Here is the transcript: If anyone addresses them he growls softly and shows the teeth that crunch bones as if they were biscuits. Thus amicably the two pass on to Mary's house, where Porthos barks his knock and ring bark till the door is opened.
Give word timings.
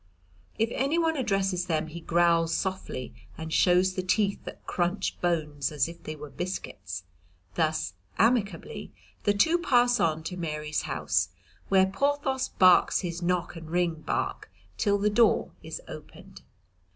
If 0.57 0.69
anyone 0.71 1.15
addresses 1.15 1.67
them 1.67 1.85
he 1.85 2.01
growls 2.01 2.55
softly 2.55 3.13
and 3.37 3.53
shows 3.53 3.93
the 3.93 4.01
teeth 4.01 4.43
that 4.45 4.65
crunch 4.65 5.21
bones 5.21 5.71
as 5.71 5.87
if 5.87 6.01
they 6.01 6.15
were 6.15 6.31
biscuits. 6.31 7.03
Thus 7.53 7.93
amicably 8.17 8.91
the 9.25 9.33
two 9.35 9.59
pass 9.59 9.99
on 9.99 10.23
to 10.23 10.37
Mary's 10.37 10.81
house, 10.89 11.29
where 11.69 11.85
Porthos 11.85 12.49
barks 12.49 13.01
his 13.01 13.21
knock 13.21 13.55
and 13.55 13.69
ring 13.69 13.93
bark 14.01 14.49
till 14.75 14.97
the 14.97 15.07
door 15.11 15.51
is 15.61 15.79
opened. 15.87 16.41